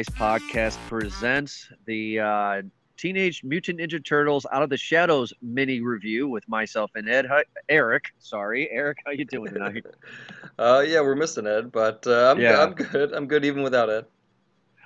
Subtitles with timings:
[0.00, 2.62] Guys podcast presents the uh,
[2.96, 7.26] Teenage Mutant Ninja Turtles Out of the Shadows mini review with myself and Ed.
[7.26, 9.84] Hi, Eric, sorry, Eric, how you doing tonight?
[10.58, 12.62] uh, yeah, we're missing Ed, but uh, I'm, Yeah.
[12.62, 13.12] I'm good.
[13.12, 14.06] I'm good even without Ed.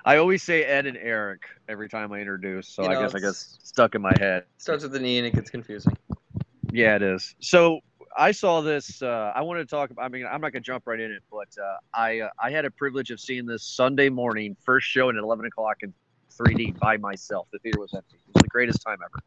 [0.05, 3.21] I always say Ed and Eric every time I introduce, so You I guess I
[3.21, 4.47] guess stuck in my head.
[4.59, 5.97] Starts with an E and it gets confusing.
[6.73, 7.37] Yeah, it is.
[7.39, 7.79] So
[8.17, 9.03] I saw this.
[9.03, 9.91] Uh, I wanted to talk.
[9.99, 12.65] I mean, I'm not gonna jump right in it, but uh, I uh, I had
[12.65, 15.93] a privilege of seeing this Sunday morning, first show at 11 o'clock in
[16.39, 17.49] 3D by myself.
[17.53, 18.17] The theater was empty.
[18.17, 19.23] It was the greatest time ever.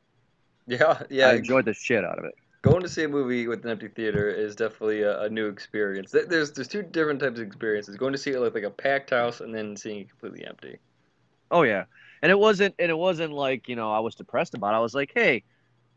[0.68, 1.30] Yeah, yeah.
[1.30, 2.36] I enjoyed the shit out of it.
[2.62, 6.12] Going to see a movie with an empty theater is definitely a, a new experience.
[6.12, 7.96] There's there's two different types of experiences.
[7.96, 10.78] Going to see it like, like a packed house and then seeing it completely empty.
[11.50, 11.86] Oh yeah,
[12.22, 14.74] and it wasn't and it wasn't like you know I was depressed about.
[14.74, 14.78] it.
[14.78, 15.44] I was like, hey,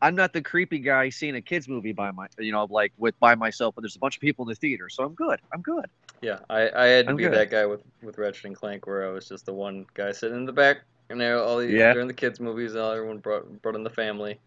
[0.01, 3.19] I'm not the creepy guy seeing a kids movie by my you know like with
[3.19, 5.39] by myself, but there's a bunch of people in the theater, so I'm good.
[5.53, 5.85] I'm good.
[6.21, 7.33] Yeah, I, I had to I'm be good.
[7.33, 10.37] that guy with with Ratchet and Clank where I was just the one guy sitting
[10.37, 10.77] in the back.
[11.09, 11.91] And there, all the Yeah.
[11.93, 14.39] during the kids movies, all everyone brought brought in the family.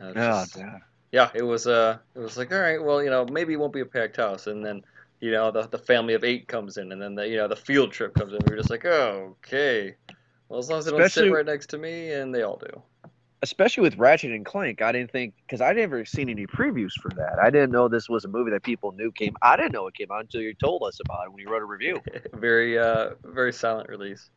[0.00, 0.82] Oh, just- damn.
[1.12, 3.72] yeah, it was uh, it was like all right, well, you know, maybe it won't
[3.72, 4.82] be a packed house, and then
[5.20, 7.56] you know the the family of eight comes in, and then the you know the
[7.56, 8.38] field trip comes in.
[8.48, 9.94] We are just like, oh, okay,
[10.48, 12.56] well, as long as they don't Especially- sit right next to me, and they all
[12.56, 12.82] do.
[13.44, 17.10] Especially with Ratchet and Clank, I didn't think because I never seen any previews for
[17.10, 17.38] that.
[17.38, 19.36] I didn't know this was a movie that people knew came.
[19.42, 21.60] I didn't know it came out until you told us about it when you wrote
[21.60, 22.00] a review.
[22.32, 24.30] very uh, very silent release,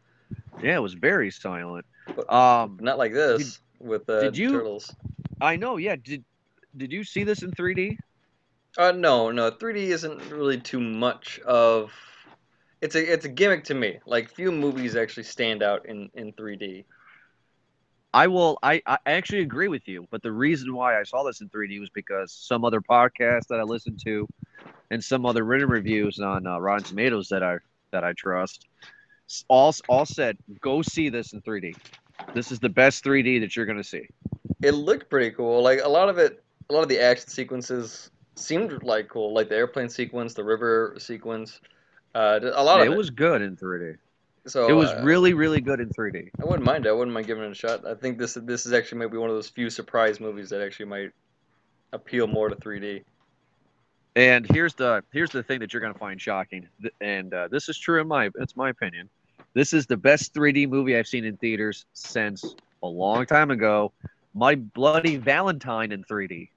[0.61, 1.85] Yeah, it was very silent.
[2.13, 4.93] But- Um, not like this with uh, did you- turtles.
[5.39, 5.77] I know.
[5.77, 6.25] Yeah, did
[6.75, 7.97] did you see this in 3D?
[8.77, 11.91] Uh, no, no, 3D isn't really too much of.
[12.81, 13.99] It's a it's a gimmick to me.
[14.05, 16.83] Like few movies actually stand out in in 3D.
[18.13, 18.57] I will.
[18.63, 21.79] I, I actually agree with you, but the reason why I saw this in 3D
[21.79, 24.27] was because some other podcast that I listened to,
[24.91, 27.57] and some other written reviews on uh, Rotten Tomatoes that I
[27.91, 28.65] that I trust,
[29.49, 31.77] all all said go see this in 3D.
[32.33, 34.07] This is the best 3D that you're gonna see.
[34.61, 35.61] It looked pretty cool.
[35.61, 39.33] Like a lot of it, a lot of the action sequences seemed like cool.
[39.33, 41.59] Like the airplane sequence, the river sequence.
[42.15, 42.97] Uh, a lot Yeah, of it it.
[42.97, 43.97] was good in 3D.
[44.47, 46.29] So It was uh, really really good in 3D.
[46.41, 46.85] I wouldn't mind.
[46.85, 46.89] it.
[46.89, 47.85] I wouldn't mind giving it a shot.
[47.85, 50.85] I think this this is actually maybe one of those few surprise movies that actually
[50.85, 51.11] might
[51.93, 53.03] appeal more to 3D.
[54.15, 56.67] And here's the here's the thing that you're gonna find shocking,
[57.01, 59.09] and uh, this is true in my it's my opinion.
[59.53, 63.91] This is the best 3D movie I've seen in theaters since a long time ago.
[64.33, 66.49] My Bloody Valentine in 3D.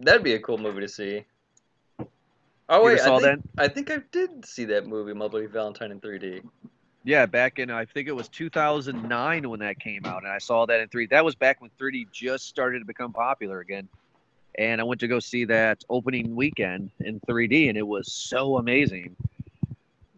[0.00, 1.24] That'd be a cool movie to see.
[2.68, 5.90] Oh You wait, I think, I think I did see that movie, My Bloody Valentine,
[5.92, 6.42] in 3D.
[7.04, 10.66] Yeah, back in I think it was 2009 when that came out, and I saw
[10.66, 11.10] that in 3D.
[11.10, 13.88] That was back when 3D just started to become popular again.
[14.58, 18.58] And I went to go see that opening weekend in 3D, and it was so
[18.58, 19.16] amazing.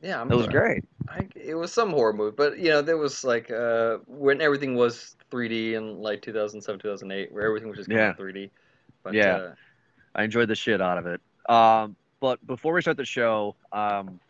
[0.03, 0.61] Yeah, I'm It was sorry.
[0.61, 0.85] great.
[1.09, 4.75] I, it was some horror movie, but you know, there was like uh, when everything
[4.75, 8.11] was 3D in like 2007, 2008, where everything was just Yeah.
[8.11, 8.51] out 3D.
[9.03, 9.37] But, Yeah.
[9.37, 9.55] Uh,
[10.15, 11.21] I enjoyed the shit out of it.
[11.49, 14.21] Um, but before we start the show, um,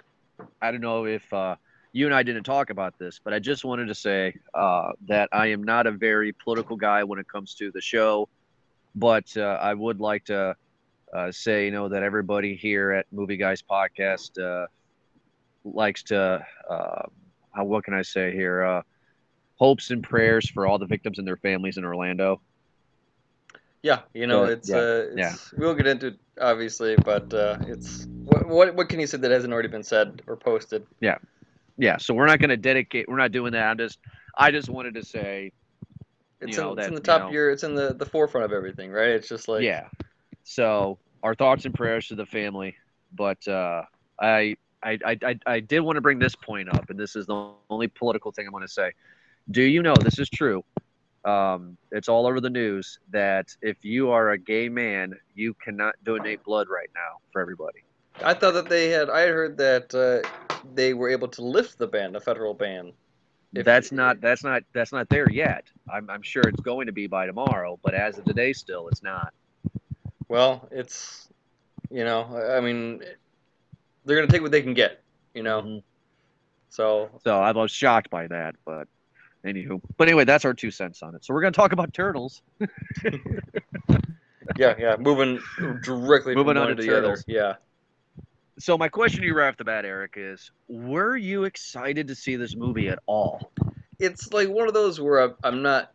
[0.62, 1.56] I don't know if uh,
[1.94, 5.28] you and I didn't talk about this, but I just wanted to say uh, that
[5.32, 8.28] I am not a very political guy when it comes to the show.
[8.96, 10.56] But uh, I would like to
[11.14, 14.66] uh, say, you know, that everybody here at Movie Guys Podcast uh,
[15.64, 17.02] likes to, uh,
[17.52, 18.64] how, what can I say here?
[18.64, 18.82] Uh,
[19.54, 22.40] hopes and prayers for all the victims and their families in Orlando.
[23.82, 25.34] yeah, you know, it's yeah, uh, it's, yeah.
[25.56, 29.30] we'll get into it obviously, but uh, it's what, what what can you say that
[29.30, 30.84] hasn't already been said or posted?
[31.00, 31.18] yeah
[31.98, 33.98] so we're not going to dedicate we're not doing that i'm just
[34.38, 35.52] i just wanted to say
[36.40, 37.74] It's, You know, in, it's in that, the you top know- of your, it's in
[37.74, 39.10] the the forefront of everything, right?
[39.10, 39.88] It's just like yeah
[40.42, 42.76] so our thoughts and prayers to the family
[43.14, 43.82] but uh
[44.20, 47.26] i i i, I, I did want to bring this point up and this is
[47.26, 48.92] the only political thing i'm going to say
[49.50, 50.62] do you know this is true
[51.24, 55.94] um, it's all over the news that if you are a gay man, you cannot
[56.04, 57.82] donate blood right now for everybody.
[58.22, 59.10] I thought that they had.
[59.10, 60.28] I had heard that uh,
[60.74, 62.92] they were able to lift the ban, the federal ban.
[63.54, 65.64] If- that's not that's not that's not there yet.
[65.92, 69.02] I'm, I'm sure it's going to be by tomorrow, but as of today, still it's
[69.02, 69.32] not.
[70.28, 71.28] Well, it's
[71.90, 73.02] you know, I mean,
[74.04, 75.02] they're gonna take what they can get,
[75.34, 75.62] you know.
[75.62, 75.82] Mhm.
[76.70, 78.88] So So I was shocked by that, but
[79.46, 79.80] anywho.
[79.96, 81.24] But anyway, that's our two cents on it.
[81.24, 82.42] So we're gonna talk about turtles.
[84.56, 85.38] yeah, yeah, moving
[85.82, 87.00] directly Moving on to to the other.
[87.02, 87.24] Turtles.
[87.28, 87.54] Yeah,
[88.58, 92.14] So my question to you right off the bat, Eric, is: Were you excited to
[92.14, 93.52] see this movie at all?
[93.98, 95.92] it's like one of those where I'm, not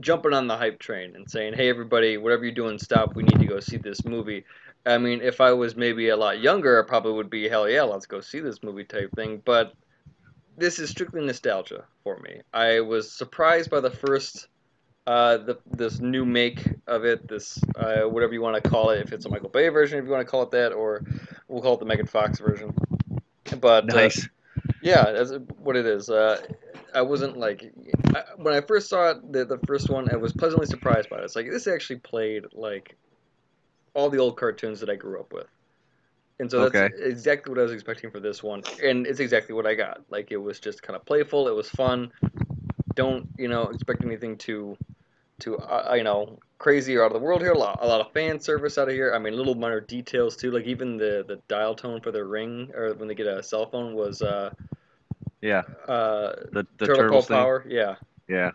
[0.00, 3.14] jumping on the hype train and saying, "Hey, everybody, whatever you're doing, stop.
[3.14, 4.44] We need to go see this movie."
[4.84, 7.82] I mean, if I was maybe a lot younger, I probably would be, "Hell yeah,
[7.82, 9.42] let's go see this movie" type thing.
[9.44, 9.74] But
[10.56, 12.40] this is strictly nostalgia for me.
[12.52, 14.48] I was surprised by the first,
[15.06, 19.00] uh, the this new make of it, this uh, whatever you want to call it,
[19.00, 21.02] if it's a Michael Bay version, if you want to call it that, or
[21.48, 22.72] we'll call it the Megan Fox version.
[23.60, 24.10] But uh,
[24.80, 26.08] yeah, that's what it is.
[26.08, 26.40] Uh,
[26.94, 27.72] I wasn't like
[28.14, 31.18] I, when I first saw it, the, the first one, I was pleasantly surprised by
[31.18, 31.24] it.
[31.24, 32.96] It's like this actually played like
[33.94, 35.48] all the old cartoons that I grew up with,
[36.38, 36.88] and so that's Okay.
[36.98, 40.02] exactly what I was expecting for this one, and it's exactly what I got.
[40.10, 41.48] Like it was just kind of playful.
[41.48, 42.12] It was fun.
[42.94, 44.76] Don't you know expect anything to
[45.42, 47.52] to uh, you know crazy or out of the world here.
[47.52, 49.12] A lot, a lot of fan service out of here.
[49.14, 50.50] I mean, little minor details too.
[50.50, 53.66] Like even the the dial tone for their ring or when they get a cell
[53.66, 54.50] phone was uh
[55.40, 55.62] Yeah.
[55.88, 57.64] uh The the turtle power.
[57.68, 57.96] Yeah.
[58.28, 58.52] Yeah.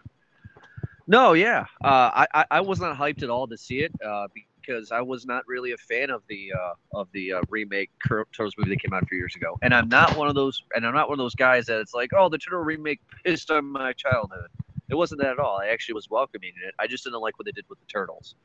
[1.07, 1.65] No, yeah.
[1.83, 5.01] Uh, I, I I was not hyped at all to see it uh, because I
[5.01, 8.81] was not really a fan of the uh, of the uh, remake Turtles movie that
[8.81, 11.07] came out a few years ago, and I'm not one of those, and I'm not
[11.07, 14.49] one of those guys that it's like, oh, the Turtle remake pissed on my childhood.
[14.89, 15.59] It wasn't that at all.
[15.61, 16.73] I actually was welcoming it.
[16.79, 18.35] I just didn't like what they did with the turtles.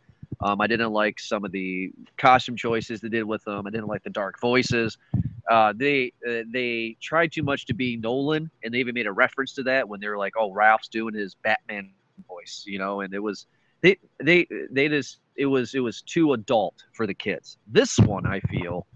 [0.41, 3.67] Um, I didn't like some of the costume choices they did with them.
[3.67, 4.99] I didn't like the dark voices.
[5.49, 9.13] Uh, they uh, they tried too much to be Nolan, and they even made a
[9.13, 11.91] reference to that when they were like, "Oh, Ralph's doing his Batman
[12.27, 13.47] voice," you know, and it was
[13.83, 17.59] they they they just it was it was too adult for the kids.
[17.69, 18.87] This one, I feel,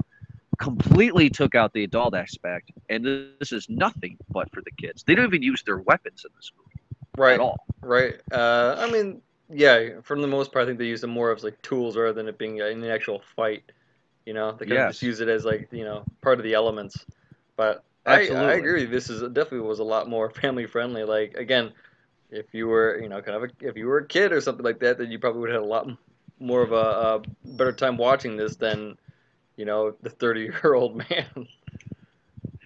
[0.59, 3.05] completely took out the adult aspect, and
[3.39, 5.05] this is nothing but for the kids.
[5.05, 6.66] They don't even use their weapons in this movie
[7.17, 7.35] Right.
[7.35, 7.65] at all.
[7.81, 8.15] Right.
[8.31, 10.01] Uh, I mean, yeah.
[10.03, 12.29] For the most part, I think they use them more as like tools rather than
[12.29, 13.65] it being an actual fight.
[14.25, 16.55] You know, they kind of just use it as like you know part of the
[16.55, 17.07] elements.
[17.57, 18.85] But I, I agree.
[18.85, 21.05] This is definitely was a lot more family friendly.
[21.05, 21.73] Like again,
[22.31, 24.65] if you were you know kind of a, if you were a kid or something
[24.65, 25.89] like that, then you probably would have had a lot
[26.39, 27.23] more of a, a
[27.57, 28.97] better time watching this than
[29.57, 31.49] you know the thirty year old man.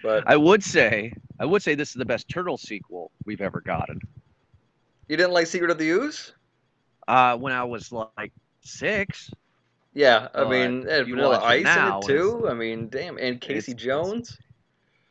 [0.03, 3.61] but I would say I would say this is the best turtle sequel we've ever
[3.61, 4.01] gotten.
[5.11, 6.33] You didn't like Secret of the Ooze?
[7.09, 9.31] Uh, when I was like six,
[9.93, 12.47] Yeah, I But mean, it had you Vanilla Ice in it too.
[12.49, 14.39] I mean, damn, and Casey it's- Jones.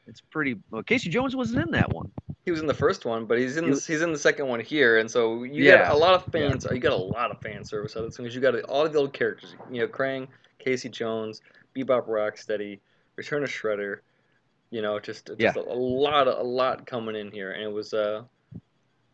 [0.08, 0.56] it's pretty.
[0.72, 2.12] Well, Casey Jones wasn't in that one.
[2.46, 4.48] He was in the first one, but he's in He the, he's in the second
[4.48, 6.66] one here, and so you Yeah, got a lot of fans.
[6.72, 8.98] You got a lot of fan service out of this because you got all the
[8.98, 9.56] old characters.
[9.70, 11.42] You know, Krang, Casey Jones,
[11.76, 12.80] Bebop Rocksteady,
[13.18, 14.00] Return of Shredder.
[14.72, 15.54] You know, just just Yeah.
[15.58, 18.24] a, a lot of, a lot coming in here, and it was uh,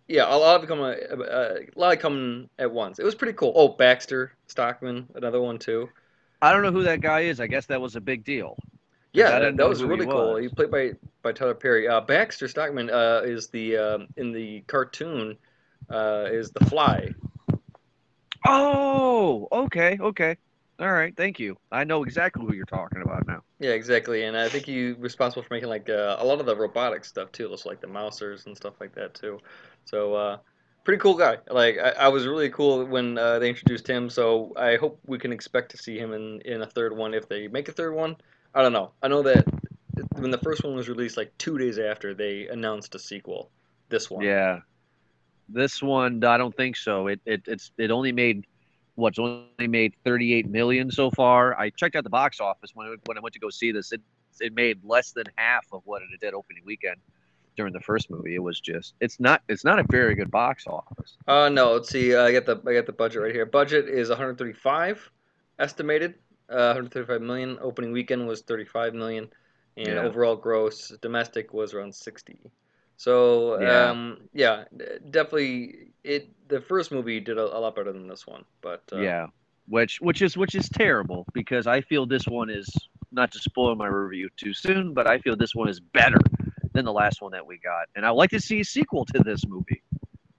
[0.08, 3.00] yeah, a lot of coming, uh, uh, a lot of coming at once.
[3.00, 3.54] It was pretty cool.
[3.56, 5.90] Oh, Baxter Stockman, another one too.
[6.42, 7.40] I don't know who that guy is.
[7.40, 8.58] I guess that was a big deal.
[9.14, 10.34] Yeah, that, that was who he really cool.
[10.34, 10.44] was.
[10.44, 10.92] He played by
[11.22, 11.88] by Tyler Perry.
[11.88, 15.38] Uh, Baxter Stockman uh, is the um, in the cartoon
[15.90, 17.14] uh, is the Fly.
[18.46, 20.38] Oh, okay, okay.
[20.80, 21.56] All right, thank you.
[21.72, 23.42] I know exactly who you're talking about now.
[23.60, 24.24] Yeah, exactly.
[24.24, 27.32] And I think he's responsible for making like uh, a lot of the robotic stuff
[27.32, 29.40] too, just like the mousers and stuff like that too.
[29.86, 30.38] So uh,
[30.84, 31.38] pretty cool guy.
[31.50, 34.10] Like I, I was really cool when uh, they introduced him.
[34.10, 37.30] So I hope we can expect to see him in in a third one if
[37.30, 38.18] they make a third one.
[38.54, 38.92] I don't know.
[39.02, 39.46] I know that
[40.18, 43.50] when the first one was released, like two days after, they announced a sequel.
[43.88, 44.26] This one.
[44.26, 44.60] Yeah,
[45.48, 47.08] this one I don't think so.
[47.08, 48.46] It it it's it only made
[48.96, 51.58] what's only made 38 million so far.
[51.60, 53.92] I checked out the box office when I, when I went to go see this.
[53.92, 54.02] It
[54.42, 56.98] it made less than half of what it did opening weekend
[57.56, 58.36] during the first movie.
[58.36, 61.18] It was just it's not it's not a very good box office.
[61.28, 62.16] Uh no, let's see.
[62.16, 63.46] I got the I got the budget right here.
[63.46, 65.10] Budget is 135
[65.60, 66.16] estimated.
[66.48, 67.58] Uh, 135 million.
[67.62, 69.28] Opening weekend was 35 million,
[69.78, 70.02] and Yeah.
[70.04, 72.38] overall gross domestic was around 60.
[72.98, 73.90] So Yeah.
[73.92, 74.66] um, yeah,
[75.10, 76.30] definitely it.
[76.48, 79.28] The first movie did a, a lot better than this one, but uh, yeah,
[79.68, 82.70] which which is which is terrible because I feel this one is
[83.12, 86.20] not to spoil my review too soon, but I feel this one is better
[86.74, 89.06] than the last one that we got, and I would like to see a sequel
[89.06, 89.82] to this movie,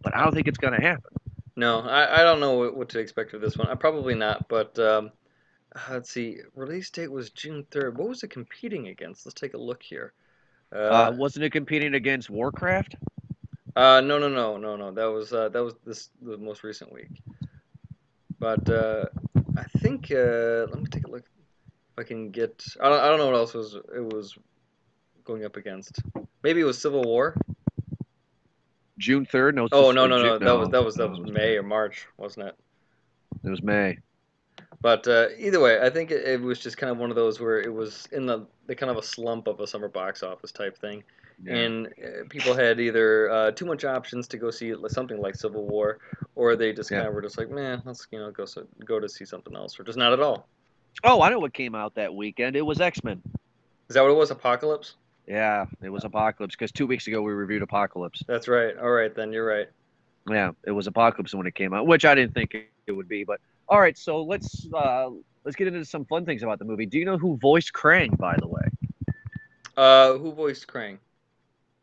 [0.03, 1.11] but I don't think it's gonna happen.
[1.57, 3.69] No, I, I don't know what, what to expect of this one.
[3.69, 5.11] Uh, probably not, but um,
[5.91, 6.39] let's see.
[6.55, 7.95] Release date was June 3rd.
[7.95, 9.25] What was it competing against?
[9.25, 10.13] Let's take a look here.
[10.75, 12.97] Uh, wasn't it competing against Warcraft?
[13.75, 14.91] Uh, no, no, no, no, no.
[14.91, 17.21] That was uh, that was this the most recent week.
[18.39, 19.07] But uh,
[19.57, 21.25] I think uh, let me take a look.
[21.93, 24.37] If I can get, I don't, I don't know what else was it was
[25.25, 26.01] going up against.
[26.43, 27.35] Maybe it was Civil War.
[28.99, 29.55] June third?
[29.55, 29.69] No.
[29.73, 30.39] Oh no, no, no.
[30.39, 32.57] Ju- That was that was that was May or March, wasn't it?
[33.45, 33.99] It was May.
[34.83, 37.41] But uh, either way, I think it, it was just kind of one of those
[37.41, 40.53] where it was in the, the kind of a slump of a summer box office
[40.53, 41.03] type thing.
[41.45, 41.55] Yeah.
[41.55, 45.67] and uh, people had either uh, too much options to go see something like Civil
[45.67, 45.99] War,
[46.35, 46.99] or they just Yeah.
[46.99, 49.55] kind of were just like, man, let's you know go so, go to see something
[49.55, 50.49] else, or just not at all.
[51.05, 52.57] oh, I know what came out that weekend.
[52.57, 53.21] It was X Men.
[53.91, 54.31] Is that what it was?
[54.31, 54.95] Apocalypse?
[55.27, 58.23] Yeah, it was Apocalypse because two weeks ago we reviewed Apocalypse.
[58.27, 58.75] That's right.
[58.79, 59.69] All right, then you're right.
[60.31, 62.55] Yeah, it was Apocalypse when it came out, which I didn't think
[62.87, 63.25] it would be.
[63.25, 65.11] But all right, so let's uh,
[65.45, 66.87] let's get into some fun things about the movie.
[66.87, 68.63] Do you know who voiced Krang, by the way?
[69.77, 70.99] Uh, who voiced Krang?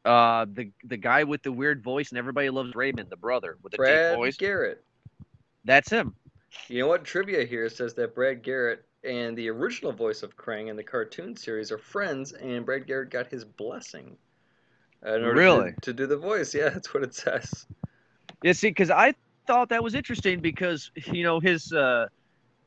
[0.06, 3.72] Uh, the the guy with the weird voice, and everybody loves Raymond, the brother with
[3.72, 4.38] the deep Brad voice.
[4.38, 4.84] Garrett.
[5.66, 6.16] That's him.
[6.68, 7.04] You know what?
[7.06, 11.36] Trivia here says that Brad Garrett and the original voice of Krang in the cartoon
[11.36, 14.16] series are friends, and Brad Garrett got his blessing.
[15.04, 15.74] in order to- Really?
[15.82, 16.54] To, do the voice.
[16.54, 17.66] Yeah, that's what it says.
[18.44, 19.14] Yeah, see, because I
[19.46, 22.08] thought that was interesting because you know his uh,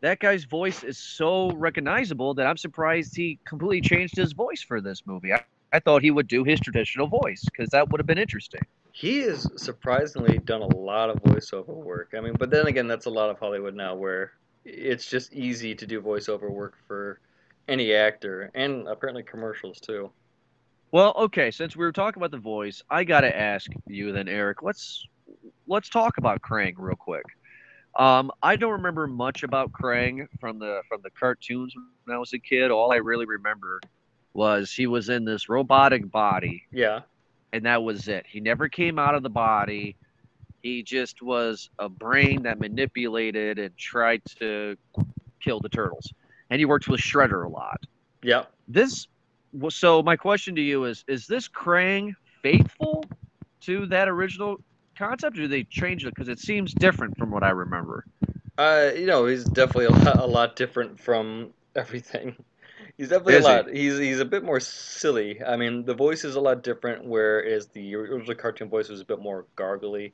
[0.00, 4.80] that guy's voice is so recognizable that I'm surprised he completely changed his voice for
[4.80, 5.32] this movie.
[5.32, 5.42] I,
[5.72, 8.60] I thought he would do his traditional voice because that would have been interesting.
[8.92, 12.14] He has surprisingly done a lot of voiceover work.
[12.16, 14.32] I mean, but then again, that's a lot of Hollywood now, where
[14.64, 17.20] it's just easy to do voiceover work for
[17.68, 20.10] any actor, and apparently commercials too.
[20.92, 24.62] Well, okay, since we were talking about the voice, I gotta ask you then, Eric.
[24.62, 25.06] Let's
[25.66, 27.24] let's talk about Krang real quick.
[27.98, 32.32] Um, I don't remember much about Krang from the from the cartoons when I was
[32.32, 32.70] a kid.
[32.70, 33.80] All I really remember
[34.34, 37.00] was he was in this robotic body, Yeah,
[37.52, 38.26] and that was it.
[38.28, 39.96] He never came out of the body.
[40.62, 44.76] He just was a brain that manipulated and tried to
[45.40, 46.12] kill the turtles.
[46.50, 47.80] And he worked with Shredder a lot
[48.26, 48.44] yeah.
[48.68, 49.06] this
[49.68, 53.04] so my question to you is is this krang faithful
[53.60, 54.60] to that original
[54.96, 58.04] concept or do they change it because it seems different from what i remember
[58.58, 62.36] Uh, you know, he's definitely a lot, a lot different from everything.
[62.98, 63.64] He's definitely Is a he?
[63.64, 63.68] lot.
[63.70, 65.42] He's he's a bit more silly.
[65.42, 67.04] I mean, the voice is a lot different.
[67.06, 70.12] Whereas the original cartoon voice was a bit more gargly,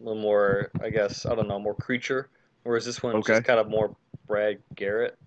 [0.00, 2.30] a little more, I guess, I don't know, more creature.
[2.64, 3.24] Whereas this one's Okay.
[3.26, 3.96] just kind of more
[4.28, 5.18] Brad Garrett.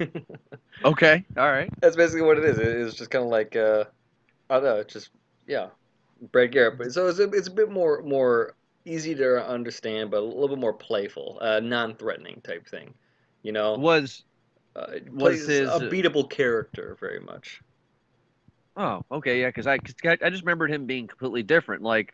[0.84, 2.58] okay all right That's basically what it is.
[2.58, 3.84] It is just kind of like, uh,
[4.50, 5.10] I don't know, it's just
[5.46, 5.70] yeah,
[6.20, 6.78] Brad Garrett.
[6.78, 10.48] But so it's a, it's a bit more more easy to understand, but a little
[10.48, 12.94] bit more playful, uh, non-threatening type thing.
[13.42, 14.24] You know, was
[14.76, 17.62] uh, Was his- a beatable character very much.
[18.76, 22.12] oh okay yeah because I, 'cause I i just remembered him being completely different like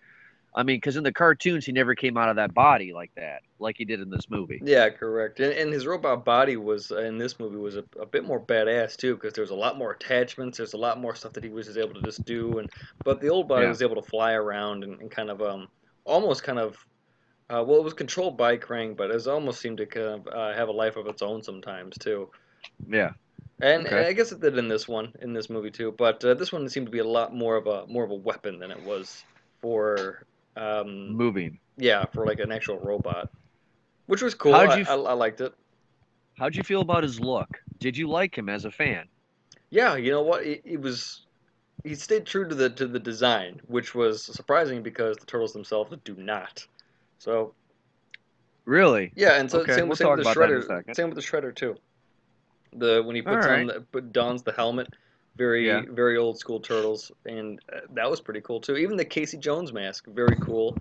[0.54, 3.42] i mean because in the cartoons he never came out of that body like that
[3.58, 5.40] like he did in this movie Yeah, correct.
[5.40, 8.40] And, and his robot body was uh, in this movie was a, a bit more
[8.44, 10.56] badass too, because there's a lot more attachments.
[10.58, 12.70] There's a lot more stuff that he was able to just do, and
[13.04, 13.68] but the old body Yeah.
[13.68, 15.68] was able to fly around and, and kind of um
[16.04, 16.76] almost kind of
[17.50, 20.54] uh, well it was controlled by Krang, but it almost seemed to kind of uh,
[20.54, 22.30] have a life of its own sometimes too.
[22.88, 23.12] yeah
[23.60, 23.96] And, Okay.
[23.96, 25.92] and I guess it did in this one, in this movie too.
[25.92, 28.14] But uh, this one seemed to be a lot more of a more of a
[28.16, 29.24] weapon than it was
[29.62, 33.30] for um, moving yeah, for like an actual robot,
[34.06, 34.60] which was cool.
[34.60, 35.54] How'd I, you f- I, I liked it.
[36.38, 39.08] how'd you feel about his look did you like him as a fan
[39.70, 40.44] Yeah, you know what?
[40.44, 41.26] It, it was
[41.84, 45.94] he stayed true to the to the design, which was surprising because the turtles themselves
[46.04, 46.66] do not.
[47.18, 47.54] So
[48.66, 50.94] really yeah, and so Okay, same, we'll same with the about that in a shredder.
[50.94, 51.76] Same with the shredder too.
[52.74, 54.94] The when he puts All on the, dons the helmet,
[55.36, 55.82] very Yeah.
[55.86, 58.76] very old school turtles, and uh, that was pretty cool too.
[58.76, 60.78] Even the Casey Jones mask, very cool.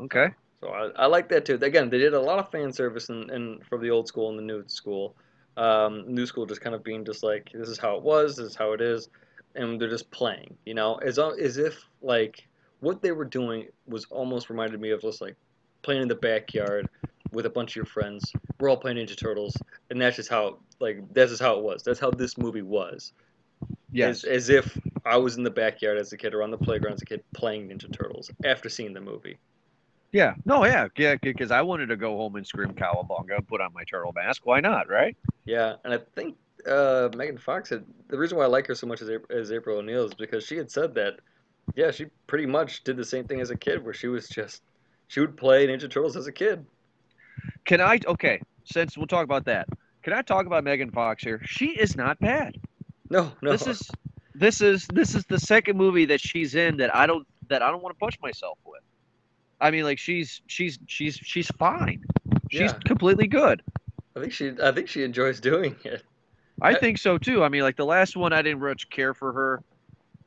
[0.00, 0.28] okay
[0.60, 1.58] So I, I like that too.
[1.60, 4.38] Again, they did a lot of fan service in, in from the old school and
[4.38, 5.14] the new school.
[5.56, 8.46] Um, new school just kind of being just like this is how it was, this
[8.46, 9.08] is how it is,
[9.54, 10.56] and they're just playing.
[10.64, 12.48] You know, as as if like
[12.80, 15.36] what they were doing was almost reminded me of just like
[15.82, 16.88] playing in the backyard
[17.32, 18.32] with a bunch of your friends.
[18.58, 19.56] We're all playing Ninja Turtles,
[19.90, 21.82] and that's just how like that's just how it was.
[21.82, 23.12] That's how this movie was.
[23.92, 26.58] yes As, as if I was in the backyard as a kid or on the
[26.58, 29.38] playground as a kid playing Ninja Turtles after seeing the movie.
[30.12, 30.34] Yeah.
[30.44, 30.88] No, yeah.
[30.96, 34.12] Yeah, because I wanted to go home and scream cowabunga and put on my turtle
[34.12, 34.42] mask.
[34.44, 35.16] Why not, right?
[35.44, 38.86] Yeah, and I think uh, Megan Fox had the reason why I like her so
[38.86, 41.20] much as, as April O'Neil is because she had said that,
[41.74, 44.62] yeah, she pretty much did the same thing as a kid, where she was just
[45.08, 46.64] she would play Ninja Turtles as a kid.
[47.64, 49.68] Can I okay, since we'll talk about that.
[50.02, 51.40] Can I talk about Megan Fox here?
[51.44, 52.56] She is not bad.
[53.10, 53.90] No, no, This is
[54.34, 57.70] this is this is the second movie that she's in that I don't that I
[57.70, 58.80] don't want to push myself with.
[59.60, 62.04] I mean like she's she's she's she's fine.
[62.50, 62.78] She's Yeah.
[62.86, 63.62] completely good.
[64.16, 66.02] I think she I think she enjoys doing it.
[66.62, 67.42] I I- think so too.
[67.44, 69.62] I mean, like the last one, I didn't much care for her.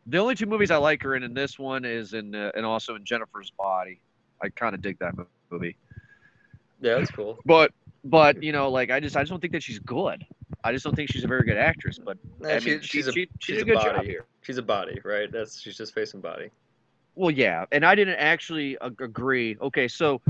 [0.08, 2.66] The only two movies I like her in, in this one is in, uh, and
[2.66, 4.02] also in Jennifer's Body.
[4.42, 5.14] I kind of dig that
[5.50, 5.78] movie.
[6.84, 7.40] Yeah, that's cool.
[7.46, 7.72] But,
[8.04, 10.24] but you know, like I just, I just don't think that she's good.
[10.66, 11.98] I just don't think she's a very good actress.
[11.98, 14.00] But Nah, I mean, she, she's a she, she she's a good body.
[14.00, 14.26] job here.
[14.42, 15.32] she's a body, right?
[15.32, 16.50] That's she's just face and body.
[17.16, 19.56] Well, yeah, and I didn't actually ag- agree.
[19.62, 20.22] Okay, so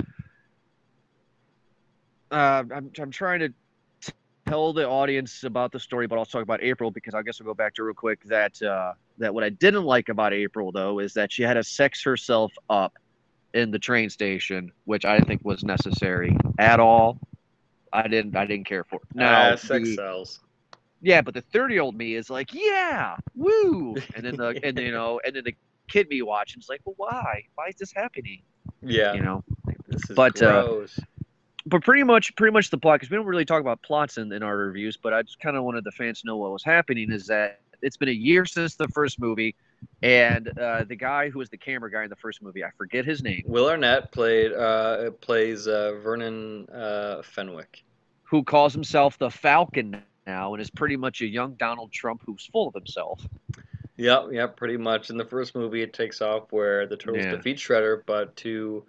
[2.31, 3.53] uh, I'm, I'm trying to
[4.45, 7.47] tell the audience about the story, but I'll talk about April because I guess I'll
[7.47, 10.99] go back to real quick that uh, that what I didn't like about April though
[10.99, 12.93] is that she had to sex herself up
[13.53, 17.19] in the train station, which I think was necessary at all.
[17.91, 18.95] I didn't I didn't care for.
[18.97, 19.15] It.
[19.15, 20.39] Now, Ah, sex the- sells.
[21.01, 24.77] yeah, but the thirty year old me is like, yeah, woo, and then the and
[24.79, 25.55] you know, and then the
[25.87, 27.43] kid me watching is like, well, why?
[27.55, 28.41] Why is this happening?
[28.81, 29.13] Yeah.
[29.13, 29.43] You know,
[29.87, 30.99] This is But, uh, gross.
[31.65, 34.31] but pretty much pretty much the plot because we don't really talk about plots in,
[34.31, 36.63] in our reviews but i just kind of wanted the fans to know what was
[36.63, 39.55] happening is that it's been a year since the first movie
[40.01, 43.05] and uh, the guy who was the camera guy in the first movie i forget
[43.05, 47.83] his name Will Arnett played uh, plays uh, Vernon uh, Fenwick.
[48.23, 52.45] who calls himself the falcon now and is pretty much a young donald trump who's
[52.51, 53.27] full of himself
[53.97, 55.09] Yep, yep, pretty much.
[55.09, 57.35] In the first movie, it takes off where the Turtles Yeah.
[57.35, 58.85] defeat Shredder, but to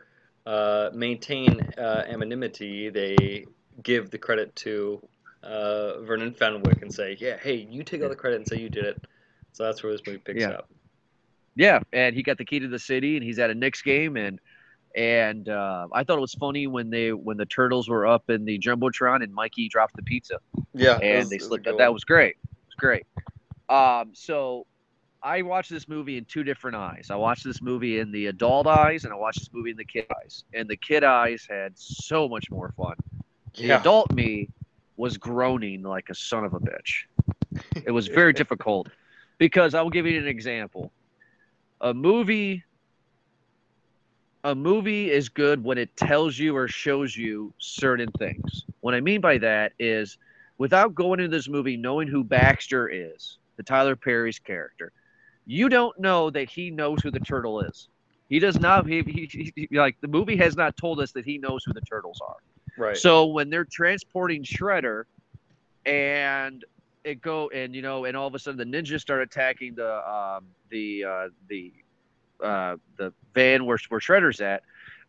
[0.47, 3.45] uh, maintain uh, anonymity, they
[3.83, 5.03] give the credit to
[5.43, 8.71] uh, Vernon Fenwick and say, "Yeah, hey, you take all the credit and say you
[8.71, 9.07] did it."
[9.53, 10.51] So that's where this movie picks Yeah.
[10.53, 10.71] up.
[11.57, 14.17] Yeah and he got the key to the city and he's at a Knicks game
[14.17, 14.41] and
[14.95, 18.45] and uh, I thought it was funny when they when the turtles were up in
[18.45, 20.39] the jumbotron and Mikey dropped the pizza.
[20.73, 21.79] Yeah, and they slipped up.
[21.79, 22.37] That was great.
[22.37, 23.05] It was great.
[23.69, 24.67] Um, so
[25.23, 27.09] I watched this movie in two different eyes.
[27.11, 29.85] I watched this movie in the adult eyes, and I watched this movie in the
[29.85, 30.45] kid eyes.
[30.53, 32.95] And the kid eyes had so much more fun.
[33.57, 34.49] The adult me
[34.97, 37.07] was groaning like a son of a bitch.
[37.85, 38.89] It was very difficult
[39.39, 40.93] because I will give you an example.
[41.81, 42.65] A movie
[44.45, 48.65] a movie is good when it tells you or shows you certain things.
[48.81, 50.19] What I mean by that is
[50.59, 54.93] without going into this movie knowing who Baxter is, the Tyler Perry's character,
[55.47, 57.89] you don't know that he knows who the turtle is.
[58.29, 58.87] He does not.
[58.87, 61.81] He, he, he- like the movie has not told us that he knows who the
[61.83, 62.37] turtles are.
[62.77, 62.97] right.
[62.97, 65.05] So when they're transporting Shredder,
[65.87, 66.65] and
[67.05, 70.09] it go and you know, and all of a sudden the ninjas start attacking the
[70.09, 71.73] um, the uh, the
[72.43, 74.63] uh, the van where where Shredder's at.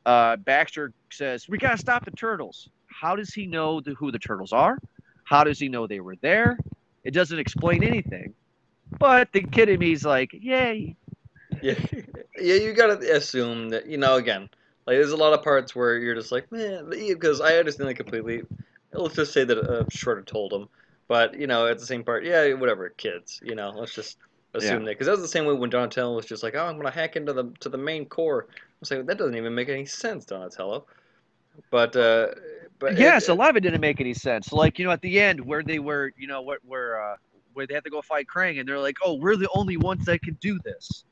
[0.06, 4.20] Uh, Baxter says, "We gotta stop the turtles." How does he know the, who the
[4.20, 4.80] turtles are?
[5.24, 6.58] How does he know they were there?
[7.04, 8.34] It doesn't explain anything.
[9.00, 10.96] But the kid in me's like, "Yay!"
[11.62, 11.74] yeah,
[12.38, 14.16] yeah, you gotta assume that you know.
[14.16, 14.50] Again,
[14.86, 17.96] like there's a lot of parts where you're just like, man, because I understand it
[17.96, 18.44] completely.
[18.94, 20.70] Let's just say that uh, Shredder told him,
[21.08, 23.40] but you know, at the same part, yeah, whatever, kids.
[23.44, 24.18] You know, let's just
[24.54, 26.78] assume that because that was the same way when Donatello was just like, oh, I'm
[26.78, 28.48] gonna hack into the to the main core.
[28.50, 30.86] I'm saying that doesn't even make any sense, Donatello.
[31.72, 32.28] But uh,
[32.80, 34.52] but yes, it, a lot of it didn't make any sense.
[34.52, 37.16] Like you know, at the end where they were, you know, where where uh,
[37.54, 40.06] where they had to go fight Krang, and they're like, "Oh, we're the only ones
[40.06, 41.06] that can do this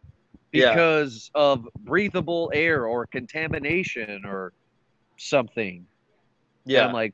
[0.52, 0.74] Yeah.
[0.74, 4.54] because of breathable air or contamination or
[5.18, 5.86] something."
[6.66, 6.88] And yeah.
[6.88, 7.14] I'm like,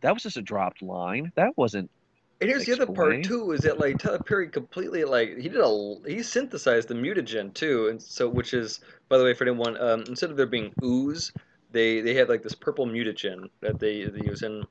[0.00, 1.32] that was just a dropped line.
[1.36, 1.90] That wasn't.
[2.40, 5.60] And here's the other part too: is that like Tyler Perry completely like he did
[5.60, 9.76] a he synthesized the mutagen too, and so which is by the way for anyone
[9.80, 11.32] um, instead of there being ooze,
[11.72, 14.64] they they have like this purple mutagen that they, they use, and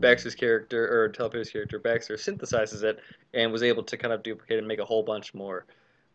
[0.00, 2.98] Baxter's character or Tyler Perry's character Baxter synthesizes it
[3.34, 5.66] and was able to kind of duplicate and make a whole bunch more,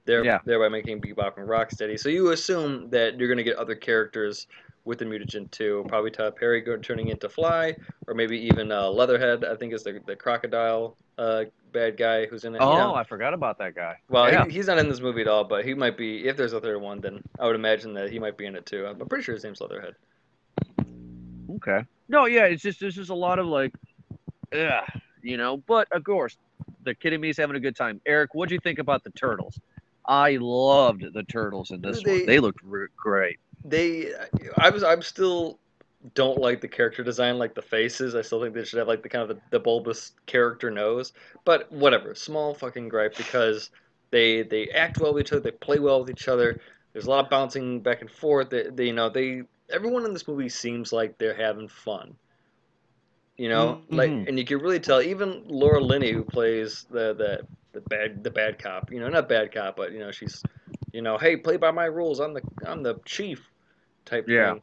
[0.06, 0.40] there, Yeah.
[0.44, 2.00] thereby making Bebop and Rocksteady.
[2.00, 4.48] So you assume that you're gonna get other characters
[4.86, 7.76] with the mutagen too, probably Tyler Perry go, turning into Fly,
[8.08, 9.44] or maybe even uh, Leatherhead.
[9.44, 12.60] I think is the the crocodile uh, bad guy who's in it.
[12.62, 12.96] you Oh, know?
[12.96, 13.96] I forgot about that guy.
[14.10, 14.46] Well, yeah.
[14.46, 16.28] he, he's not in this movie at all, but he might be.
[16.28, 18.66] If there's a third one, then I would imagine that he might be in it
[18.66, 18.86] too.
[18.86, 19.96] I'm pretty sure his name's Leatherhead.
[21.56, 21.84] Okay.
[22.08, 23.74] No, yeah, it's just there's just a lot of like,
[24.54, 24.82] yeah,
[25.22, 25.58] you know.
[25.58, 26.38] But of course,
[26.84, 28.02] the kid in me is having a good time.
[28.06, 29.60] Eric, what do you think about the turtles?
[30.08, 32.26] I loved the turtles in this They- one.
[32.28, 33.40] They looked re- great.
[33.66, 34.12] They,
[34.58, 35.60] I was, I'm still
[36.14, 38.16] don't like the character design, like the faces.
[38.16, 41.14] I still think they should have like the kind of the, the bulbous character nose.
[41.46, 43.72] But whatever, small fucking gripe because
[44.12, 46.60] they they act well with each other, they play well with each other.
[46.94, 48.50] There's a lot of bouncing back and forth.
[48.52, 52.16] They, they you know they everyone in this movie seems like they're having fun.
[53.38, 54.28] You know, like, Mhm.
[54.28, 55.02] and you can really tell.
[55.02, 58.92] Even Laura Linney, who plays the the the bad the bad cop.
[58.92, 60.42] You know, not bad cop, but you know she's,
[60.94, 62.20] you know, hey, play by my rules.
[62.20, 63.52] I'm the I'm the chief,
[64.06, 64.54] type Yeah.
[64.54, 64.62] thing.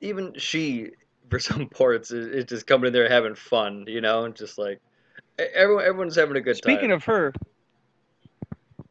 [0.00, 0.90] Even she,
[1.30, 3.84] for some parts, is, is just coming in there having fun.
[3.88, 4.80] You know, and just like
[5.38, 6.78] everyone everyone's having a good Speaking time.
[6.78, 7.32] Speaking of her,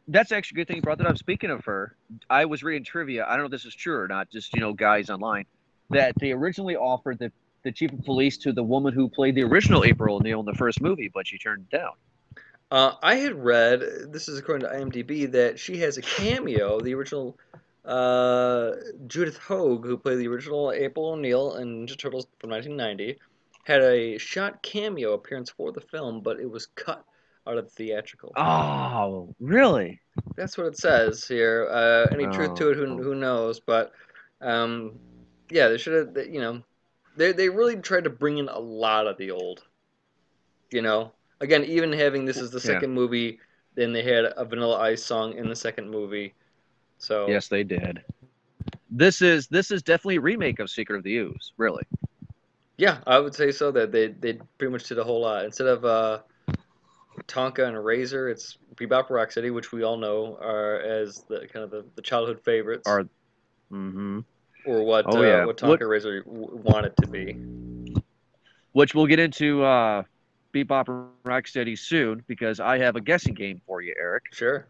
[0.07, 1.17] that's actually a good thing you brought that up.
[1.17, 1.95] Speaking of her,
[2.29, 3.25] I was reading trivia.
[3.25, 4.29] I don't know if this is true or not.
[4.29, 5.45] Just you know, guys online,
[5.89, 7.31] that they originally offered the
[7.63, 10.53] the chief of police to the woman who played the original April O'Neil in the
[10.55, 11.91] first movie, but she turned it down.
[12.71, 16.93] Uh, I had read, this is according to IMDb, that she has a cameo, the
[16.95, 17.37] original
[17.85, 18.71] uh,
[19.07, 23.19] Judith Hoag, who played the original April O'Neil in Ninja Turtles from 1990.
[23.65, 27.03] had a shot cameo appearance for the film, but it was cut
[27.47, 28.31] out of the theatrical.
[28.35, 29.99] Oh, really?
[30.35, 31.67] That's what it says here.
[31.69, 32.77] Uh, any truth to it?
[32.77, 32.97] Who, Oh.
[32.97, 33.59] who knows?
[33.59, 33.91] But
[34.41, 34.99] um,
[35.49, 36.27] yeah, they should have.
[36.27, 36.63] You know,
[37.15, 39.63] they they really tried to bring in a lot of the old.
[40.71, 42.75] You know, again, even having this is the Yeah.
[42.75, 43.39] second movie,
[43.75, 46.33] then they had a Vanilla Ice song in the second movie.
[47.01, 48.03] So Yes, they did.
[48.89, 51.53] This is this is definitely a remake of Secret of the Ooze.
[51.57, 51.83] Really?
[52.77, 53.71] yeah, I would say so.
[53.71, 56.19] That they they pretty much did a whole lot instead of uh,
[57.27, 58.31] Tokka and Rahzar.
[58.31, 62.41] It's Bebop Rocksteady, which we all know are as the kind of the, the childhood
[62.43, 63.05] favorites, Are
[63.69, 64.19] hmm
[64.65, 65.45] or what Oh, uh, yeah.
[65.45, 68.01] what Tokka What- Rahzar wanted to be.
[68.73, 70.03] Which we'll get into uh,
[70.53, 74.23] Bebop and Rocksteady soon because I have a guessing game for you, Eric.
[74.31, 74.67] Sure.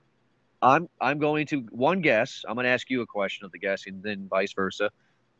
[0.61, 2.43] I'm I'm going to one guess.
[2.47, 4.91] I'm going to ask you a question of the guessing, then vice versa.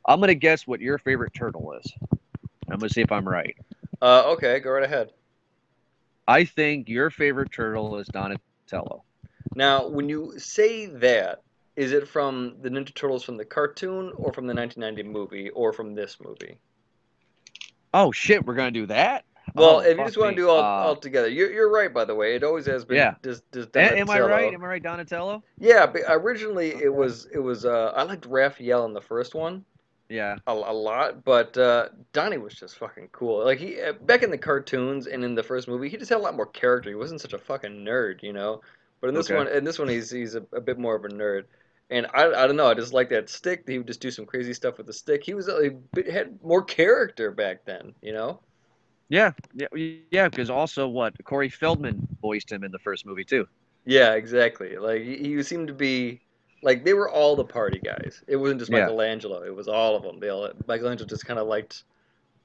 [0.06, 1.94] I'm going to guess what your favorite turtle is.
[2.70, 3.56] I'm going to see if I'm right.
[4.02, 5.12] Uh, okay, go right ahead.
[6.28, 9.04] I think your favorite turtle is Donatello.
[9.56, 11.42] Now, when you say that,
[11.76, 15.74] is it from the Ninja Turtles from the cartoon, or from the 1990 movie, or
[15.74, 16.58] from this movie?
[17.94, 19.26] Oh shit, we're going to do that?
[19.56, 21.94] Well, Oh, if you just want to do all, Uh, all together, you're, you're right.
[21.94, 22.98] By the way, it always has been.
[22.98, 23.16] Yeah.
[23.24, 24.54] Just, just a- am I right?
[24.54, 25.44] Am I right, Donatello?
[25.60, 27.66] Yeah, but originally it was it was.
[27.66, 29.66] Uh, I liked Raphael in the first one
[30.10, 30.36] Yeah.
[30.48, 33.44] a, a lot, but uh, Donnie was just fucking cool.
[33.46, 36.18] Like he uh, back in the cartoons and in the first movie, he just had
[36.18, 36.90] a lot more character.
[36.90, 38.62] He wasn't such a fucking nerd, you know.
[39.00, 39.36] But in this Okay.
[39.38, 41.46] one, in this one, he's he's a, a bit more of a nerd.
[41.90, 42.68] And I, I don't know.
[42.68, 43.64] I just like that stick.
[43.68, 45.26] He would just do some crazy stuff with the stick.
[45.26, 48.40] He was a bit, had more character back then, you know.
[49.12, 49.68] Yeah, yeah,
[50.10, 50.30] yeah.
[50.30, 53.46] Because also, what Corey Feldman voiced him in the first movie too.
[53.86, 54.78] Yeah, exactly.
[54.78, 56.22] Like he, he seemed to be
[56.64, 58.24] like they were all the party guys.
[58.28, 58.86] It wasn't just Yeah.
[58.86, 59.44] Michelangelo.
[59.44, 60.22] It was all of them.
[60.22, 61.84] They all Michelangelo just kind of liked,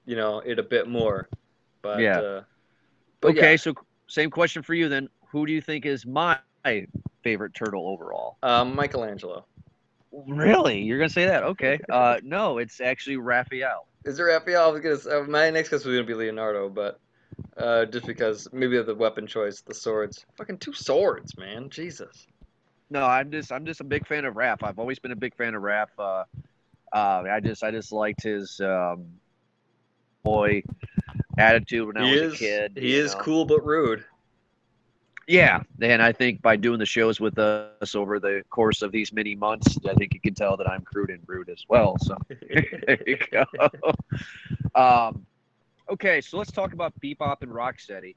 [0.07, 1.29] you know, it a bit more.
[1.83, 2.19] But Yeah.
[2.19, 2.43] Uh,
[3.21, 3.75] but okay, yeah, so
[4.09, 5.09] same question for you then.
[5.31, 6.37] Who do you think is my
[7.23, 8.39] favorite turtle overall?
[8.43, 9.47] um, Michelangelo.
[10.27, 10.83] Really?
[10.83, 11.45] You're gonna say that?
[11.45, 11.79] Okay.
[11.89, 13.87] Uh, no, it's actually Raphael.
[14.07, 14.63] Is there Raphael?
[14.63, 15.19] I was gonna.
[15.19, 17.01] Uh, my next guess was gonna be Leonardo, but
[17.57, 20.25] uh, just because maybe the weapon choice, the swords.
[20.39, 21.69] Fucking two swords, man.
[21.71, 22.27] Jesus.
[22.89, 24.63] No, I'm just I'm just a big fan of Raph.
[24.63, 25.89] I've always been a big fan of Raph.
[25.99, 26.23] Uh,
[26.93, 29.07] uh, I just I just liked his um,
[30.23, 30.63] boy
[31.37, 32.35] attitude when I he was is.
[32.35, 32.73] a kid.
[32.77, 33.21] he is know.
[33.21, 34.05] cool but rude.
[35.27, 39.13] Yeah, and I think by doing the shows with us over the course of these
[39.13, 41.97] many months, I think you can tell that I'm crude and rude as well.
[42.01, 43.45] So there you go.
[44.75, 45.27] um,
[45.91, 48.15] okay, so let's talk about Bebop and Rocksteady.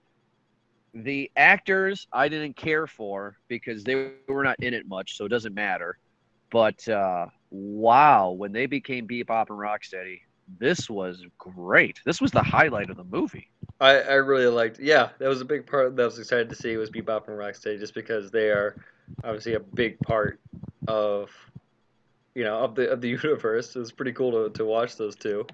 [0.93, 5.29] The actors I didn't care for because they were not in it much, so it
[5.29, 5.97] doesn't matter.
[6.51, 10.19] But uh, wow, when they became Bebop and Rocksteady,
[10.59, 11.99] this was great.
[12.05, 13.49] This was the highlight of the movie.
[13.79, 14.79] I, I really liked.
[14.79, 17.37] Yeah, that was a big part that I was excited to see was Bebop and
[17.37, 18.75] Rocksteady, just because they are
[19.23, 20.39] obviously a big part
[20.87, 21.29] of,
[22.35, 23.75] you know, of the of the universe.
[23.75, 25.45] It was pretty cool to, to watch those two.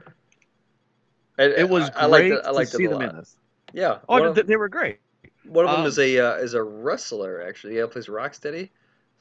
[1.38, 2.46] And, It was I, I liked great it.
[2.46, 3.36] I liked to see them in this.
[3.74, 4.00] Yeah.
[4.10, 5.00] Oh, one, of, they were great.
[5.44, 7.78] one of them um, is a uh, is a wrestler actually.
[7.78, 8.70] Yeah, plays Rocksteady.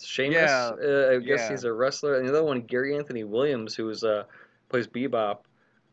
[0.03, 0.35] Sheamus.
[0.35, 1.51] Yeah, Uh, I guess yeah.
[1.51, 2.17] he's a wrestler.
[2.17, 4.25] And the other one, Gary Anthony Williams, who's uh
[4.69, 5.41] plays Bebop.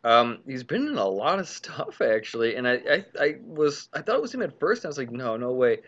[0.04, 4.02] Um, he's been in a lot of stuff actually, and I, I, I was I
[4.02, 4.84] thought it was him at first.
[4.84, 5.80] And I was like, no, no way.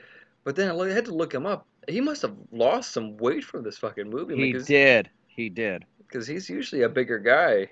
[0.44, 1.66] But then I had to look him up.
[1.88, 5.10] He must have lost some weight from this fucking movie He because did.
[5.28, 5.86] He did.
[6.08, 7.70] because he's usually a bigger guy.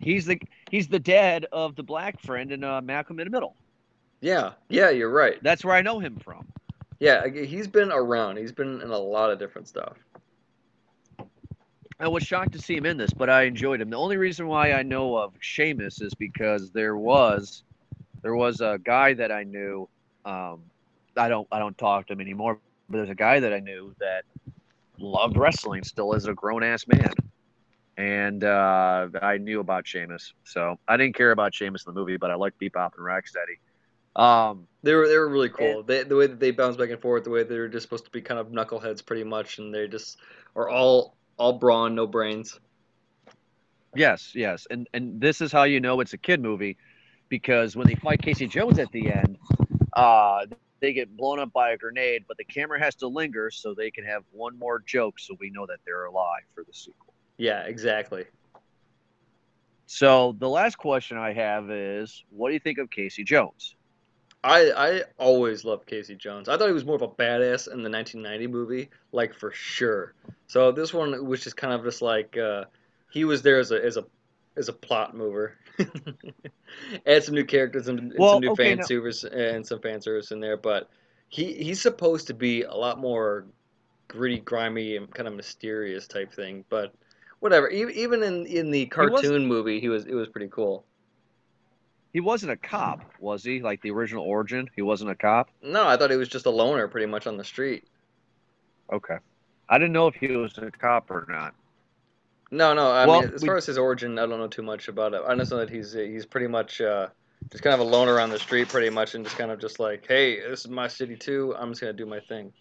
[0.00, 3.56] He's the he's the dad of the black friend in uh, Malcolm in the Middle.
[4.20, 5.42] Yeah, yeah, you're right.
[5.42, 6.46] That's where I know him from.
[6.98, 8.38] Yeah, he's been around.
[8.38, 9.96] He's been in a lot of different stuff.
[12.00, 13.90] I was shocked to see him in this, but I enjoyed him.
[13.90, 17.62] The only reason why I know of Sheamus is because there was
[18.22, 19.88] there was a guy that I knew.
[20.24, 20.62] Um,
[21.16, 23.94] I don't I don't talk to him anymore, but there's a guy that I knew
[24.00, 24.24] that
[24.98, 27.12] loved wrestling still as a grown ass man.
[27.96, 32.16] And uh, I knew about Sheamus, so I didn't care about Sheamus in the movie,
[32.16, 34.20] but I liked Bebop and Rocksteady.
[34.20, 35.84] Um, They were they were really cool.
[35.84, 38.04] They, the way that they bounce back and forth, the way they were just supposed
[38.04, 40.18] to be kind of knuckleheads, pretty much, and they just
[40.56, 42.58] are all all brawn, no brains.
[43.94, 46.76] Yes, yes, and and this is how you know it's a kid movie,
[47.28, 49.38] because when they fight Casey Jones at the end,
[49.92, 50.46] uh,
[50.80, 53.90] they get blown up by a grenade, but the camera has to linger so they
[53.90, 57.14] can have one more joke, so we know that they're alive for the sequel.
[57.38, 58.24] Yeah, exactly.
[59.86, 63.76] So the last question I have is, what do you think of Casey Jones?
[64.44, 66.48] I I always loved Casey Jones.
[66.48, 70.14] I thought he was more of a badass in the 1990 movie, like for sure.
[70.46, 72.66] So this one was just kind of just like uh,
[73.10, 74.04] he was there as a as a
[74.56, 75.56] as a plot mover.
[77.06, 80.00] Add some new characters and, and Well, some new okay, fan service and some fan
[80.02, 80.90] service in there, but
[81.28, 83.46] he he's supposed to be a lot more
[84.08, 86.64] gritty, grimy, and kind of mysterious type thing.
[86.68, 86.94] But
[87.40, 87.68] whatever.
[87.70, 90.86] Even in in the cartoon movie, he was it was pretty cool.
[92.14, 93.60] He wasn't a cop, was he?
[93.60, 95.50] Like the original origin, he wasn't a cop.
[95.62, 97.84] No, I thought he was just a loner, pretty much on the street.
[98.92, 99.16] Okay,
[99.68, 101.54] I didn't know if he was a cop or not.
[102.52, 102.92] No, no.
[102.92, 105.12] I Well, mean, as we- far as his origin, I don't know too much about
[105.12, 105.22] it.
[105.26, 107.08] I just know that he's he's pretty much uh,
[107.50, 109.80] just kind of a loner on the street, pretty much, and just kind of just
[109.80, 111.52] like, hey, this is my city too.
[111.58, 112.52] I'm just gonna do my thing.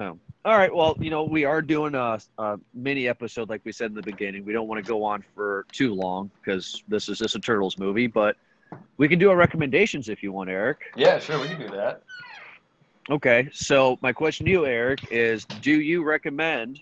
[0.00, 0.74] All right.
[0.74, 4.02] Well, you know, we are doing a, a mini episode, like we said in the
[4.02, 4.44] beginning.
[4.44, 7.78] We don't want to go on for too long because this is just a Turtles
[7.78, 8.36] movie, but
[8.98, 10.78] we can do our recommendations if you want, Eric.
[10.96, 12.02] Yeah, sure, we can do that.
[13.10, 13.48] Okay.
[13.52, 16.80] So my question to you, Eric, is: Do you recommend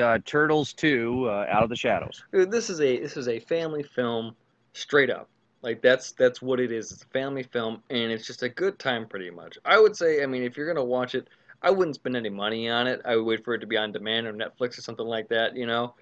[0.00, 2.24] uh, Turtles Two: uh, Out of the Shadows?
[2.32, 4.34] Dude, this is a this is a family film,
[4.72, 5.28] straight up.
[5.62, 6.90] Like that's that's what it is.
[6.90, 9.58] It's a family film, and it's just a good time, pretty much.
[9.64, 11.28] I would say, I mean, if you're gonna watch it,
[11.62, 13.00] I wouldn't spend any money on it.
[13.04, 15.56] I would wait for it to be on demand or Netflix or something like that.
[15.56, 15.94] You know,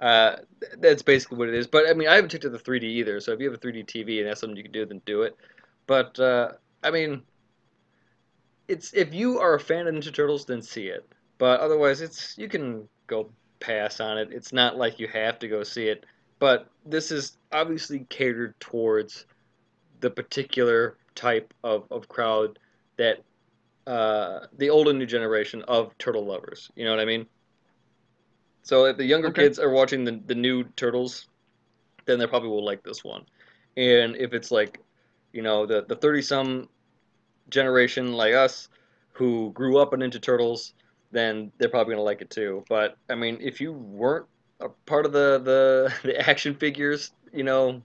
[0.00, 0.36] uh,
[0.78, 1.66] that's basically what it is.
[1.66, 3.20] But I mean, I haven't checked out the 3D either.
[3.20, 5.22] So if you have a 3D TV and that's something you can do, then do
[5.22, 5.36] it.
[5.86, 6.52] But uh,
[6.82, 7.22] I mean,
[8.68, 11.08] it's if you are a fan of Ninja Turtles, then see it.
[11.38, 14.28] But otherwise, it's you can go pass on it.
[14.30, 16.04] It's not like you have to go see it.
[16.38, 19.26] But this is obviously catered towards
[20.00, 22.58] the particular type of, of crowd
[22.96, 23.24] that
[23.88, 26.70] uh, the old and new generation of turtle lovers.
[26.76, 27.26] You know what I mean?
[28.62, 29.32] So if the younger Okay.
[29.32, 31.28] kids are watching the, the new turtles,
[32.06, 33.26] then they probably will like this one.
[33.76, 34.80] And if it's like,
[35.32, 36.68] you know, the the thirty some
[37.50, 38.68] generation like us
[39.12, 40.74] who grew up on Ninja Turtles,
[41.12, 42.64] then they're probably gonna like it too.
[42.68, 44.26] But I mean, if you weren't
[44.60, 47.82] a part of the the, the action figures, you know,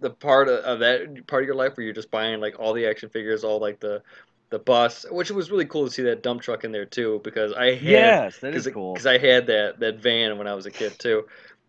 [0.00, 2.72] the part of, of that part of your life where you're just buying like all
[2.74, 4.02] the action figures, all like the
[4.50, 7.52] the bus, which was really cool to see that dump truck in there too, because
[7.52, 8.94] I had Yes, that is cool.
[8.94, 11.24] because I had that that van when I was a kid too.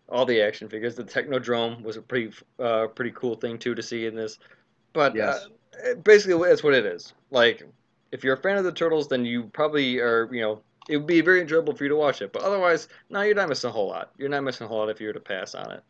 [0.08, 0.94] All the action figures.
[0.94, 4.38] The Technodrome was a pretty uh, pretty cool thing too to see in this.
[4.92, 5.48] But Yes.
[5.86, 7.12] uh, basically, that's what it is.
[7.30, 7.62] Like,
[8.10, 10.28] if you're a fan of the turtles, then you probably are.
[10.32, 12.32] You know, it would be very enjoyable for you to watch it.
[12.32, 14.12] But otherwise, no, you're not missing a whole lot.
[14.16, 15.82] You're not missing a whole lot if you were to pass on it.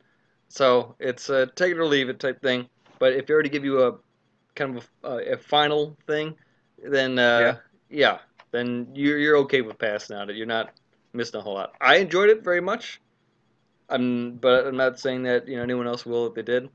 [0.48, 2.68] So it's a take it or leave it type thing.
[2.98, 3.98] But if they were to give you a
[4.56, 6.34] kind of a, a final thing,
[6.82, 7.56] then uh,
[7.90, 8.18] yeah.
[8.50, 10.36] then you're you're okay with passing on it.
[10.36, 10.72] You're not
[11.12, 11.74] missing a whole lot.
[11.80, 13.00] I enjoyed it very much.
[13.90, 16.68] I'm, but I'm not saying that you know anyone else will if they did.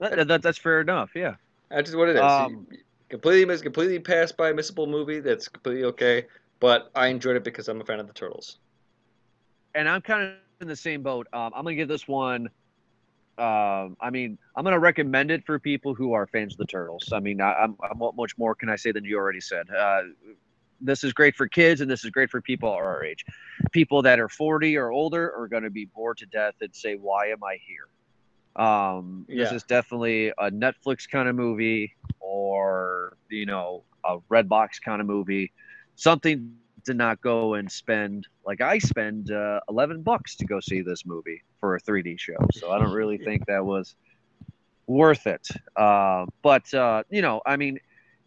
[0.00, 1.10] That, that, that's fair enough.
[1.14, 1.36] Yeah.
[1.70, 2.22] That's just what it is.
[2.22, 2.66] Um,
[3.08, 5.20] completely miss, completely passed by a missable movie.
[5.20, 6.26] That's completely okay.
[6.60, 8.58] But I enjoyed it because I'm a fan of the turtles.
[9.74, 11.26] and I'm kind of in the same boat.
[11.32, 12.48] Um, I'm gonna give this one.
[13.36, 17.10] Um, I mean, I'm gonna recommend it for people who are fans of the Turtles.
[17.12, 19.66] I mean, I, I'm, I'm what much more can I say than you already said?
[19.70, 20.02] Uh,
[20.80, 23.24] this is great for kids, and this is great for people our age.
[23.72, 27.28] People that are 40 or older are gonna be bored to death and say, "Why
[27.28, 27.88] am I here?"
[28.64, 35.00] Um, This is definitely a Netflix kind of movie, or you know, a Redbox kind
[35.00, 35.52] of movie.
[35.96, 40.82] Something to not go and spend like I spend uh, 11 bucks to go see
[40.82, 42.36] this movie for a 3D show.
[42.52, 43.94] So I don't really think that was
[44.86, 45.46] worth it.
[45.76, 47.78] Uh, but uh, you know, I mean,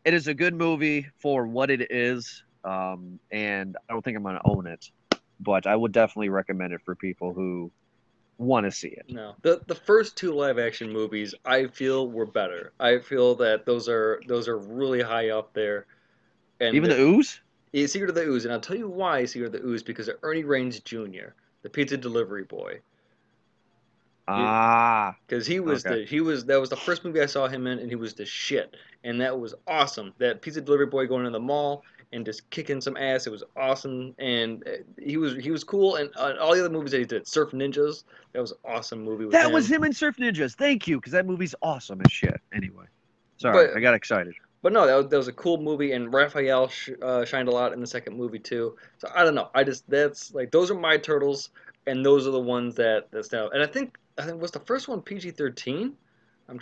[0.05, 4.23] it is a good movie for what it is, um, and I don't think I'm
[4.23, 4.89] going to own it.
[5.39, 7.71] But I would definitely recommend it for people who
[8.37, 9.05] want to see it.
[9.09, 12.73] No, the the first two live action movies I feel were better.
[12.79, 15.85] I feel that those are those are really high up there.
[16.59, 17.39] And Even the ooze.
[17.77, 20.07] Yeah, Secret of the Ooze, and I'll tell you why Secret of the Ooze because
[20.07, 22.79] of Ernie Reyes Jr., the pizza delivery boy.
[24.27, 25.99] Ah, Because he was Okay.
[25.99, 28.15] the he was that was the first movie I saw him in, and he was
[28.15, 30.11] the shit, and that was awesome.
[30.17, 33.43] That pizza delivery boy going in the mall and just kicking some ass, it was
[33.55, 35.95] awesome, and uh, he was he was cool.
[35.97, 39.03] And uh, all the other movies that he did, Surf Ninjas, that was an awesome
[39.03, 39.25] movie.
[39.25, 39.53] With that him.
[39.53, 40.55] was him in Surf Ninjas.
[40.55, 42.41] Thank you, because that movie's awesome as shit.
[42.53, 42.85] Anyway,
[43.37, 44.33] sorry, But- I got excited.
[44.61, 47.51] But no, that was, that was a cool movie, and Raphael sh- uh, shined a
[47.51, 48.75] lot in the second movie too.
[48.97, 49.49] So I don't know.
[49.53, 51.49] I just that's like those are my turtles,
[51.85, 53.53] and those are the ones that that stand out.
[53.53, 55.93] And I think I think was the first one PG thirteen.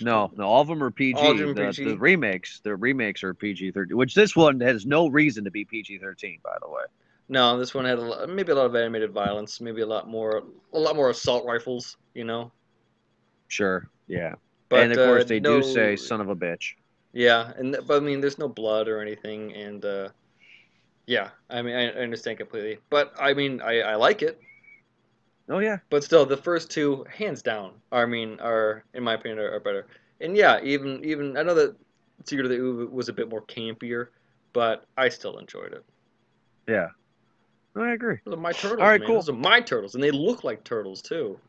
[0.02, 1.20] No, no, all of them are PG.
[1.20, 1.84] All of them the, PG?
[1.84, 3.96] the remakes, the remakes are PG thirteen.
[3.96, 6.84] Which this one has no reason to be PG thirteen, by the way.
[7.28, 10.08] No, this one had a lot, maybe a lot of animated violence, maybe a lot
[10.08, 12.52] more a lot more assault rifles, you know.
[13.48, 14.36] Sure, yeah.
[14.70, 16.74] But and of course, uh, they no- do say "son of a bitch."
[17.16, 20.10] Yeah, and but I mean, there's no blood or anything, and uh,
[21.08, 22.80] yeah, I mean, I, I understand completely.
[22.90, 24.38] But I mean, I, I like it.
[25.48, 25.78] Oh yeah.
[25.90, 29.54] But still, the first two, hands down, are, I mean, are in my opinion are,
[29.54, 29.88] are better.
[30.20, 31.78] And yeah, even even I know that
[32.26, 34.08] Secret of the Ooze was a bit more campier,
[34.52, 35.86] but I still enjoyed it.
[36.68, 36.90] Yeah.
[37.76, 38.18] No, I agree.
[38.26, 39.08] Those are my turtles, All right, man.
[39.08, 39.16] cool.
[39.16, 41.40] Those are my turtles, and they look like turtles too.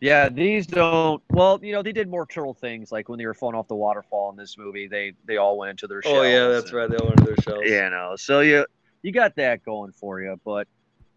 [0.00, 1.22] Yeah, these don't.
[1.30, 3.74] Well, you know, they did more turtle things, like when they were falling off the
[3.74, 4.86] waterfall in this movie.
[4.86, 6.18] They they all went into their shells.
[6.18, 6.90] Oh yeah, that's and- right.
[6.90, 7.64] They all went into their shells.
[7.64, 8.66] You know, so you
[9.02, 10.40] you got that going for you.
[10.44, 10.68] But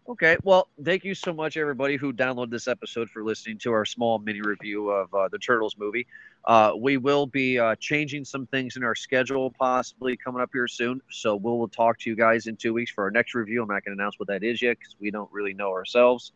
[0.08, 3.84] okay, well, thank you so much, everybody who downloaded this episode for listening to our
[3.84, 6.06] small mini review of uh, the Turtles movie.
[6.44, 10.66] Uh, we will be uh, changing some things in our schedule, possibly coming up here
[10.66, 11.00] soon.
[11.10, 13.62] So we'll, we'll talk to you guys in two weeks for our next review.
[13.62, 16.32] I'm not going to announce what that is yet because we don't really know ourselves,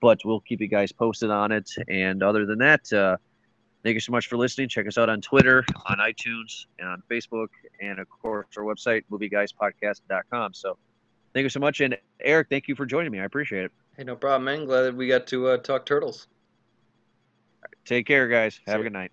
[0.00, 1.70] but we'll keep you guys posted on it.
[1.88, 3.16] And other than that, uh,
[3.82, 4.68] thank you so much for listening.
[4.68, 7.48] Check us out on Twitter, on iTunes, and on Facebook,
[7.80, 10.54] and of course our website, movieguyspodcast.com.
[10.54, 10.76] So
[11.34, 11.80] thank you so much.
[11.80, 13.20] And Eric, thank you for joining me.
[13.20, 13.72] I appreciate it.
[13.96, 14.66] Hey, no problem, man.
[14.66, 16.26] Glad that we got to uh, talk turtles.
[17.84, 18.60] Take care, guys.
[18.66, 19.12] Have See a good night.